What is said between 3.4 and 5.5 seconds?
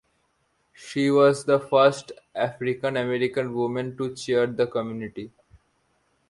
woman to chair the committee.